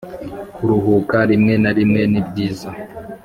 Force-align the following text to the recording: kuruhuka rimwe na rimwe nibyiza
kuruhuka 0.55 1.17
rimwe 1.31 1.53
na 1.63 1.71
rimwe 1.77 2.01
nibyiza 2.11 2.69